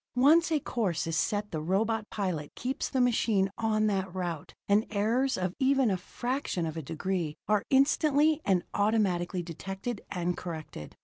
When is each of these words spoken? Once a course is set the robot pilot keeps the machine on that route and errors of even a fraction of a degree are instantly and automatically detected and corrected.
Once 0.15 0.51
a 0.51 0.59
course 0.59 1.05
is 1.05 1.15
set 1.15 1.51
the 1.51 1.61
robot 1.61 2.09
pilot 2.09 2.49
keeps 2.55 2.89
the 2.89 2.99
machine 2.99 3.51
on 3.59 3.85
that 3.85 4.11
route 4.15 4.55
and 4.67 4.87
errors 4.89 5.37
of 5.37 5.53
even 5.59 5.91
a 5.91 5.95
fraction 5.95 6.65
of 6.65 6.75
a 6.75 6.81
degree 6.81 7.35
are 7.47 7.65
instantly 7.69 8.41
and 8.43 8.63
automatically 8.73 9.43
detected 9.43 10.01
and 10.09 10.35
corrected. 10.35 10.95